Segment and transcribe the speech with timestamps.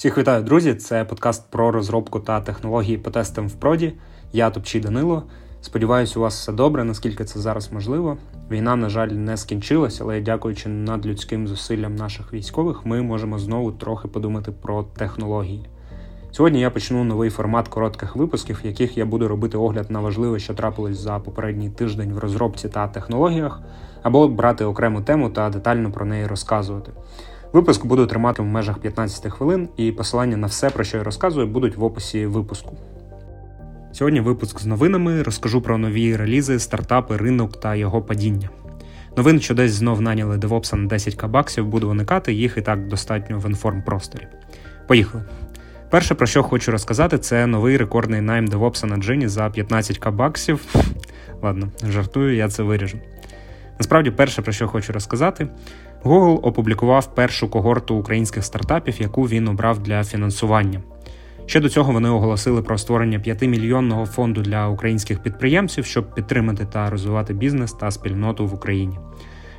[0.00, 0.74] Всіх вітаю, друзі!
[0.74, 3.92] Це подкаст про розробку та технології по тестам в проді.
[4.32, 5.22] Я Топчі Данило.
[5.60, 8.16] Сподіваюсь, у вас все добре, наскільки це зараз можливо.
[8.50, 14.08] Війна, на жаль, не скінчилась, але дякуючи надлюдським зусиллям наших військових, ми можемо знову трохи
[14.08, 15.68] подумати про технології.
[16.32, 20.38] Сьогодні я почну новий формат коротких випусків, в яких я буду робити огляд на важливе,
[20.38, 23.60] що трапилось за попередній тиждень в розробці та технологіях,
[24.02, 26.92] або брати окрему тему та детально про неї розказувати.
[27.52, 31.46] Випуск буду тримати в межах 15 хвилин, і посилання на все, про що я розказую,
[31.46, 32.76] будуть в описі випуску.
[33.92, 38.48] Сьогодні випуск з новинами розкажу про нові релізи, стартапи, ринок та його падіння.
[39.16, 43.38] Новин, що десь знов наняли DevOps на 10к баксів, буду уникати, їх і так достатньо
[43.38, 44.26] в інформпросторі.
[44.88, 45.24] Поїхали.
[45.90, 50.74] Перше, про що хочу розказати, це новий рекордний найм DevOps на Джині за 15к баксів.
[51.42, 52.98] Ладно, жартую, я це виріжу.
[53.78, 55.48] Насправді, перше, про що хочу розказати,
[56.04, 60.80] Google опублікував першу когорту українських стартапів, яку він обрав для фінансування.
[61.46, 66.90] Ще до цього вони оголосили про створення 5-мільйонного фонду для українських підприємців, щоб підтримати та
[66.90, 68.98] розвивати бізнес та спільноту в Україні.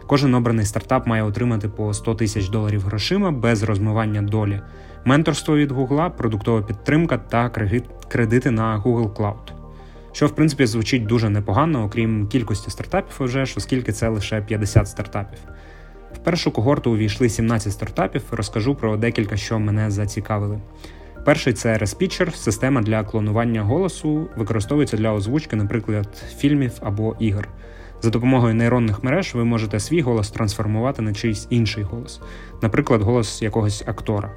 [0.07, 4.61] Кожен обраний стартап має отримати по 100 тисяч доларів грошима без розмивання долі,
[5.05, 7.49] менторство від Google, продуктова підтримка та
[8.07, 9.61] кредити на Google Cloud.
[10.11, 14.87] Що, в принципі, звучить дуже непогано, окрім кількості стартапів, вже ж, оскільки це лише 50
[14.87, 15.39] стартапів.
[16.15, 20.59] В першу когорту увійшли 17 стартапів, розкажу про декілька, що мене зацікавили.
[21.25, 27.47] Перший це Respitcher, система для клонування голосу, використовується для озвучки, наприклад, фільмів або ігор.
[28.01, 32.21] За допомогою нейронних мереж ви можете свій голос трансформувати на чийсь інший голос,
[32.61, 34.31] наприклад, голос якогось актора.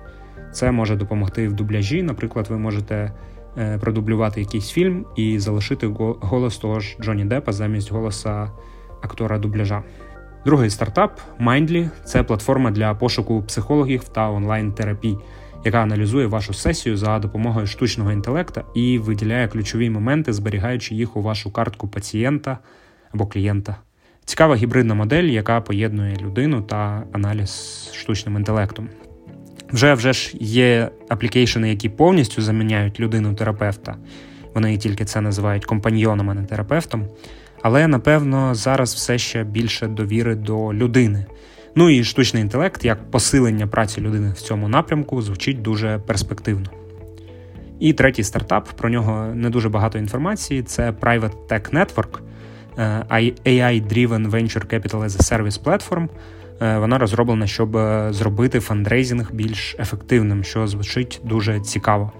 [0.53, 2.03] Це може допомогти в дубляжі.
[2.03, 3.13] Наприклад, ви можете
[3.59, 5.87] е, продублювати якийсь фільм і залишити
[6.21, 8.51] голос того ж Джонні Деппа замість голоса
[9.03, 9.83] актора дубляжа.
[10.45, 15.17] Другий стартап Mindly– це платформа для пошуку психологів та онлайн-терапій,
[15.65, 21.23] яка аналізує вашу сесію за допомогою штучного інтелекта і виділяє ключові моменти, зберігаючи їх у
[21.23, 22.59] вашу картку пацієнта
[23.13, 23.77] або клієнта.
[24.25, 28.89] Цікава гібридна модель, яка поєднує людину та аналіз штучним інтелектом.
[29.73, 33.97] Вже вже ж є аплікейшени, які повністю заміняють людину терапевта.
[34.55, 37.09] Вони тільки це називають компаньйоном, а не терапевтом.
[37.65, 41.27] Але напевно зараз все ще більше довіри до людини.
[41.75, 46.67] Ну і штучний інтелект як посилення праці людини в цьому напрямку звучить дуже перспективно.
[47.81, 50.63] І третій стартап, про нього не дуже багато інформації.
[50.63, 52.19] Це Private Tech Network,
[52.79, 53.05] е,
[53.47, 56.09] AI-Driven Venture Capital as a Service Platform.
[56.61, 62.13] Е, вона розроблена, щоб е, зробити фандрейзинг більш ефективним, що звучить дуже цікаво.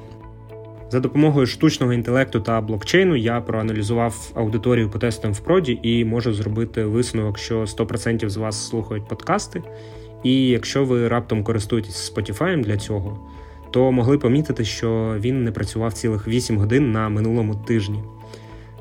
[0.95, 6.35] За допомогою штучного інтелекту та блокчейну я проаналізував аудиторію по тестам в проді і можу
[6.35, 9.63] зробити висновок, що 100% з вас слухають подкасти.
[10.23, 13.31] І якщо ви раптом користуєтесь Spotify для цього,
[13.71, 17.99] то могли помітити, що він не працював цілих 8 годин на минулому тижні.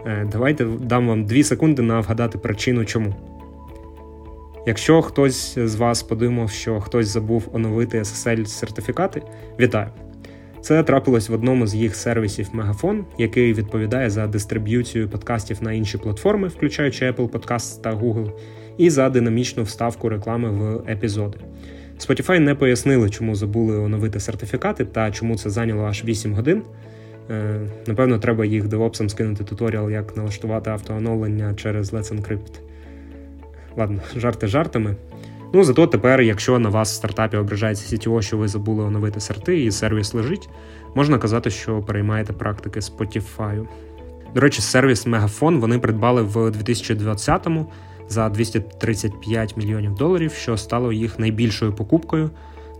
[0.05, 3.15] Е, давайте дам вам 2 секунди на вгадати причину чому.
[4.67, 9.21] Якщо хтось з вас подумав, що хтось забув оновити SSL сертифікати,
[9.59, 9.87] вітаю!
[10.63, 15.97] Це трапилось в одному з їх сервісів Мегафон, який відповідає за дистриб'юцію подкастів на інші
[15.97, 18.31] платформи, включаючи Apple Podcasts та Google,
[18.77, 21.37] і за динамічну вставку реклами в епізоди.
[21.99, 26.63] Spotify не пояснили, чому забули оновити сертифікати та чому це зайняло аж 8 годин.
[27.29, 32.59] Е, напевно, треба їх девопсам скинути туторіал, як налаштувати автооновлення через Let's Encrypt.
[33.77, 34.95] Ладно, жарти жартами.
[35.55, 39.63] Ну зато тепер, якщо на вас в стартапі ображається CTO, що ви забули оновити серти
[39.63, 40.49] і сервіс лежить,
[40.95, 43.67] можна казати, що переймаєте практики Spotify.
[44.35, 47.67] До речі, сервіс Мегафон вони придбали в 2020-му
[48.09, 52.29] за 235 мільйонів доларів, що стало їх найбільшою покупкою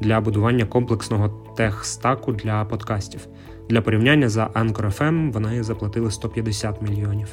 [0.01, 3.27] для будування комплексного техстаку для подкастів.
[3.69, 7.27] Для порівняння за Anchor FM вони заплатили 150 мільйонів.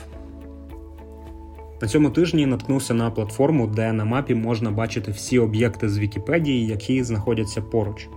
[1.83, 6.67] На цьому тижні наткнувся на платформу, де на мапі можна бачити всі об'єкти з Вікіпедії,
[6.67, 8.09] які знаходяться поруч.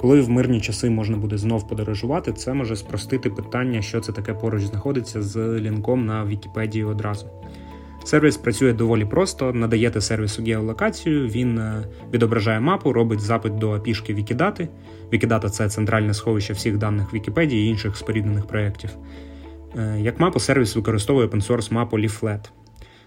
[0.00, 4.34] Коли в мирні часи можна буде знов подорожувати, це може спростити питання, що це таке
[4.34, 7.26] поруч знаходиться з лінком на Вікіпедії одразу.
[8.04, 14.14] Сервіс працює доволі просто, надаєте сервісу геолокацію, він е, відображає мапу, робить запит до апішки
[14.14, 14.68] Вікідати.
[15.12, 18.90] Вікідата це центральне сховище всіх даних Вікіпедії і інших споріднених проєктів.
[19.78, 22.50] Е, як мапу сервіс використовує open-source мапу Leaflet.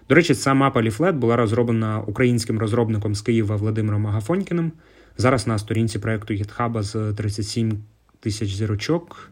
[0.08, 4.72] До речі, ця мапа була розроблена українським розробником з Києва Владимиром Агафонькіним.
[5.16, 7.78] Зараз на сторінці проекту GitHub з 37
[8.20, 9.30] тисяч зірочок,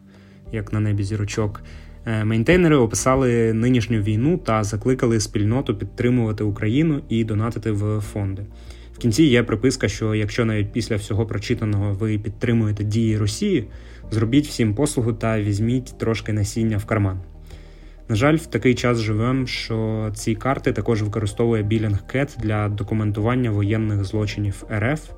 [0.51, 1.61] як на небі зірочок.
[2.05, 8.45] Е, мейнтейнери описали нинішню війну та закликали спільноту підтримувати Україну і донатити в фонди.
[8.93, 13.67] В кінці є приписка, що якщо навіть після всього прочитаного ви підтримуєте дії Росії,
[14.11, 17.19] зробіть всім послугу та візьміть трошки насіння в карман.
[18.09, 24.03] На жаль, в такий час живемо, що ці карти також використовує Billingcat для документування воєнних
[24.03, 25.09] злочинів РФ.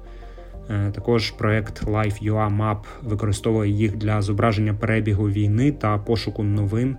[0.70, 6.98] Е, також проект Life.ua Map використовує їх для зображення перебігу війни та пошуку новин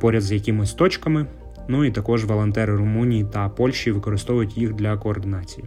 [0.00, 1.26] поряд з якимись точками.
[1.68, 5.66] Ну і також волонтери Румунії та Польщі використовують їх для координації.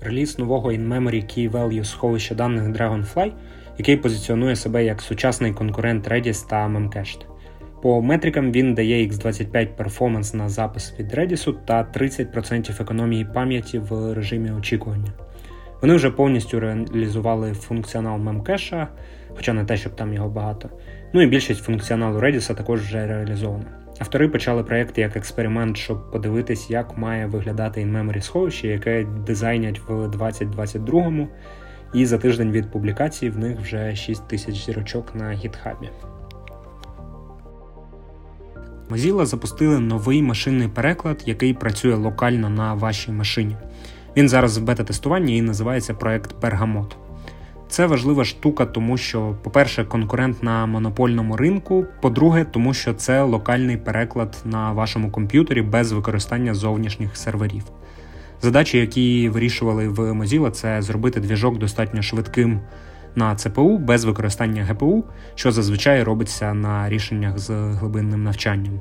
[0.00, 3.32] Реліз нового in-memory Key Value сховища даних Dragonfly,
[3.78, 7.31] який позиціонує себе як сучасний конкурент Redis та Memcached.
[7.82, 14.14] По метрикам він дає X25 перформанс на запис від Redis та 30% економії пам'яті в
[14.14, 15.12] режимі очікування.
[15.80, 18.88] Вони вже повністю реалізували функціонал мемкеша,
[19.36, 20.70] хоча не те, щоб там його багато.
[21.12, 23.64] Ну і більшість функціоналу Redis також вже реалізована.
[23.98, 29.92] Автори почали проєкт як експеримент, щоб подивитись, як має виглядати in-memory сховище, яке дизайнять в
[29.92, 31.28] 2022-му,
[31.94, 35.88] і за тиждень від публікації в них вже 6 тисяч зірочок на гітхабі.
[38.92, 43.56] Mozilla запустили новий машинний переклад, який працює локально на вашій машині.
[44.16, 46.86] Він зараз в бета-тестуванні і називається проект Bergamot.
[47.68, 51.86] Це важлива штука, тому що, по-перше, конкурент на монопольному ринку.
[52.00, 57.64] По-друге, тому що це локальний переклад на вашому комп'ютері без використання зовнішніх серверів.
[58.42, 62.60] Задачі, які вирішували в Mozilla, це зробити двіжок достатньо швидким
[63.14, 65.04] на ЦПУ без використання ГПУ,
[65.34, 68.80] що зазвичай робиться на рішеннях з глибинним навчанням.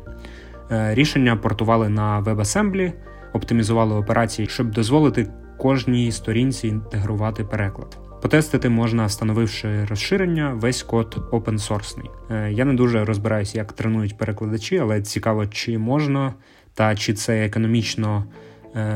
[0.72, 2.94] Е, рішення портували на WebAssembly,
[3.33, 7.98] оптимізували операції, щоб дозволити кожній сторінці інтегрувати переклад.
[8.22, 11.98] Потестити можна, встановивши розширення, весь код source.
[12.31, 16.34] Е, я не дуже розбираюся, як тренують перекладачі, але цікаво, чи можна
[16.74, 18.25] та чи це економічно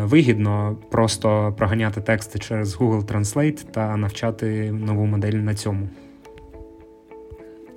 [0.03, 5.89] вигідно просто проганяти тексти через Google Translate та навчати нову модель на цьому.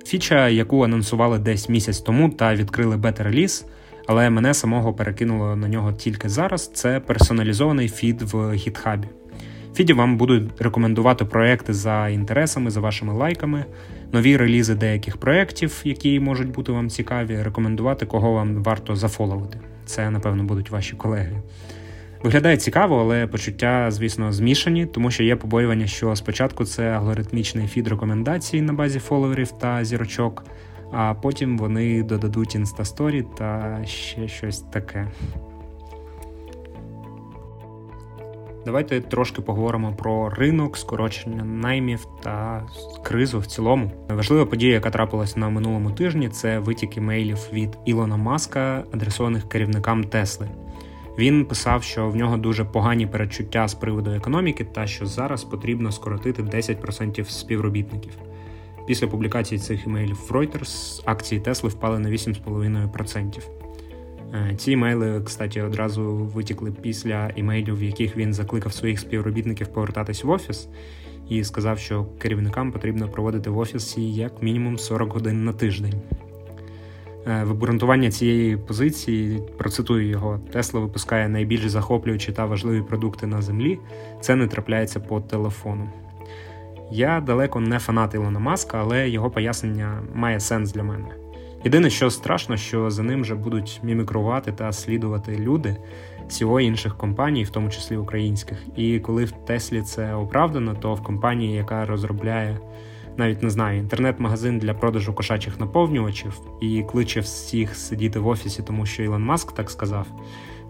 [0.05, 3.65] Фіча, яку анонсували десь місяць тому та відкрили бета-реліз,
[4.07, 6.71] але мене самого перекинуло на нього тільки зараз.
[6.73, 9.03] Це персоналізований фід в GitHub.
[9.75, 13.65] Фіді вам будуть рекомендувати проекти за інтересами, за вашими лайками,
[14.11, 19.59] нові релізи деяких проєктів, які можуть бути вам цікаві, рекомендувати, кого вам варто зафоловити.
[19.85, 21.41] Це, напевно, будуть ваші колеги.
[22.23, 27.87] Виглядає цікаво, але почуття, звісно, змішані, тому що є побоювання, що спочатку це алгоритмічний фід
[27.87, 30.43] рекомендацій на базі фоловерів та зірочок,
[30.91, 35.07] а потім вони додадуть інстасторі та ще щось таке.
[38.65, 42.63] Давайте трошки поговоримо про ринок, скорочення наймів та
[43.03, 43.91] кризу в цілому.
[44.09, 50.03] Важлива подія, яка трапилась на минулому тижні, це витік імейлів від Ілона Маска, адресованих керівникам
[50.03, 50.49] Тесли.
[51.17, 55.91] Він писав, що в нього дуже погані передчуття з приводу економіки, та що зараз потрібно
[55.91, 58.11] скоротити 10% співробітників.
[58.87, 63.39] Після публікації цих імейлів в Reuters акції Тесли впали на 8,5%.
[64.33, 70.23] Е, ці імейли, кстати, одразу витікли після імейлів, в яких він закликав своїх співробітників повертатись
[70.23, 70.67] в офіс,
[71.29, 76.01] і сказав, що керівникам потрібно проводити в офісі як мінімум 40 годин на тиждень.
[77.27, 83.41] Е, в обґрунтування цієї позиції процитую його: Тесла випускає найбільш захоплюючі та важливі продукти на
[83.41, 83.79] землі.
[84.21, 85.89] Це не трапляється по телефону.
[86.91, 91.05] Я далеко не фанат Ілона Маска, але його пояснення має сенс для мене.
[91.63, 95.77] Єдине, що страшно, що за ним вже будуть мімікрувати та слідувати люди
[96.27, 98.65] всього інших компаній, в тому числі українських.
[98.75, 102.59] І коли в Теслі це оправдано, то в компанії, яка розробляє
[103.17, 108.85] навіть не знаю, інтернет-магазин для продажу кошачих наповнювачів і кличе всіх сидіти в офісі, тому
[108.85, 110.07] що Ілон Маск так сказав.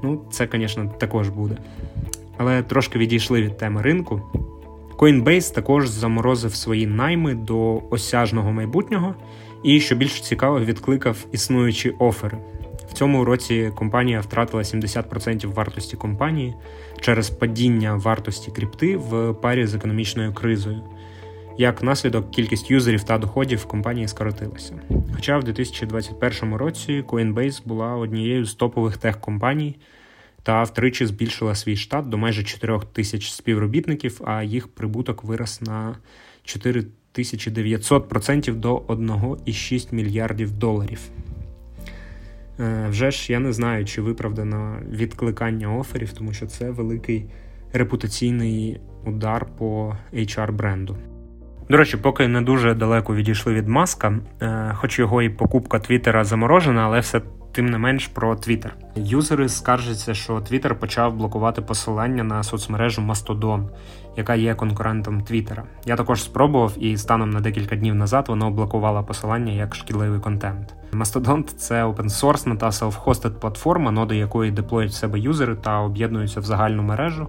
[0.03, 1.58] Ну, це, звісно, також буде.
[2.38, 4.22] Але трошки відійшли від теми ринку.
[4.98, 9.15] Coinbase також заморозив свої найми до осяжного майбутнього
[9.63, 12.38] і, що більш цікаво, відкликав існуючі офери.
[12.89, 16.55] В цьому році компанія втратила 70% вартості компанії
[17.01, 20.81] через падіння вартості крипти в парі з економічною кризою.
[21.59, 24.73] Як наслідок, кількість юзерів та доходів компанії скоротилася.
[25.15, 29.75] Хоча в 2021 році Coinbase була однією з топових техкомпаній
[30.43, 35.95] та втричі збільшила свій штат до майже 4 тисяч співробітників, а їх прибуток вирос на
[36.45, 40.99] 4900% до 1,6 мільярдів доларів.
[42.59, 47.25] Е, вже ж я не знаю, чи виправдано відкликання оферів, тому що це великий
[47.73, 50.97] репутаційний удар по HR бренду.
[51.69, 56.23] До речі, поки не дуже далеко відійшли від маска, е, хоч його і покупка Твіттера
[56.23, 57.21] заморожена, але все
[57.51, 58.69] тим не менш про Twitter.
[58.95, 63.67] Юзери скаржаться, що Twitter почав блокувати посилання на соцмережу Mastodon,
[64.17, 65.63] яка є конкурентом Твіттера.
[65.85, 70.73] Я також спробував, і станом на декілька днів назад воно блокувало посилання як шкідливий контент.
[70.93, 76.43] Mastodon– це опенсорсна та self-hosted платформа, ноди якої деплоють в себе юзери та об'єднуються в
[76.43, 77.27] загальну мережу.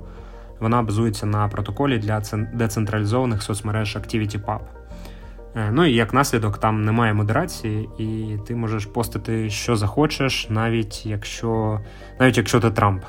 [0.61, 2.23] Вона базується на протоколі для
[2.55, 4.61] децентралізованих соцмереж ActivityPub.
[5.57, 11.07] Е, ну і як наслідок, там немає модерації, і ти можеш постити, що захочеш, навіть
[11.07, 11.81] якщо
[12.21, 13.05] навіть якщо ти Трамп.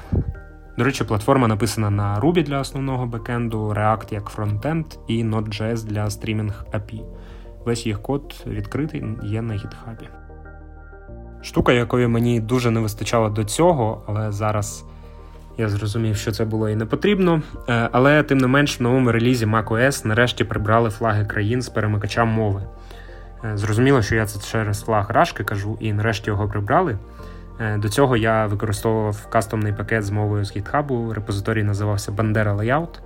[0.78, 6.10] До речі, платформа написана на Ruby для основного бекенду, React як фронтенд і Node.js для
[6.10, 7.04] стрімінг API.
[7.66, 10.08] Весь їх код відкритий є на GitHub.
[11.42, 14.86] Штука, якої мені дуже не вистачало до цього, але зараз
[15.62, 17.42] я зрозумів, що це було і не потрібно.
[17.70, 22.26] Е, але тим не менш, в новому релізі macOS нарешті прибрали флаги країн з перемикача
[22.26, 22.62] мови.
[23.44, 26.98] Е, зрозуміло, що я це через флаг Рашки кажу, і нарешті його прибрали.
[27.60, 33.00] Е, до цього я використовував кастомний пакет з мовою з GitHub, Репозиторій називався Bandera Layout.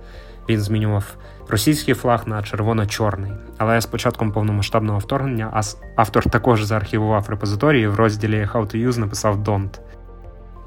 [0.48, 1.16] Він змінював
[1.48, 3.32] російський флаг на червоно-чорний.
[3.58, 5.62] Але з початком повномасштабного вторгнення
[5.96, 9.78] автор також заархівував репозиторій і в розділі How to Use написав Don't.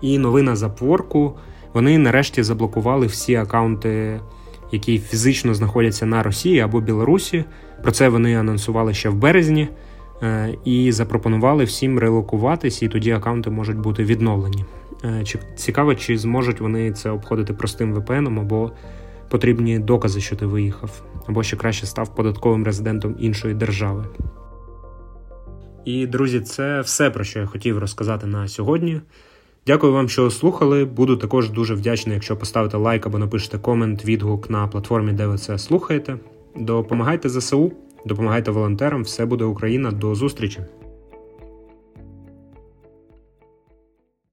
[0.02, 1.36] І новина за пворку
[1.74, 4.20] вони нарешті заблокували всі акаунти,
[4.72, 7.46] які фізично знаходяться на Росії або Білорусі.
[7.84, 9.68] Про це вони анонсували ще в березні
[10.24, 14.66] е, і запропонували всім релокуватись, і тоді акаунти можуть бути відновлені.
[15.04, 15.24] Е,
[15.56, 18.72] цікаво, чи зможуть вони це обходити простим VPN, або
[19.30, 24.06] потрібні докази, що ти виїхав, або ще краще став податковим резидентом іншої держави.
[25.86, 29.02] І друзі, це все про що я хотів розказати на сьогодні.
[29.68, 30.86] Дякую вам, що слухали.
[30.86, 35.38] Буду також дуже вдячний, якщо поставите лайк або напишете комент, відгук на платформі, де ви
[35.38, 36.18] це слухаєте.
[36.56, 37.72] Допомагайте ЗСУ,
[38.06, 39.04] допомагайте волонтерам.
[39.04, 39.92] Все буде Україна.
[39.92, 40.60] До зустрічі!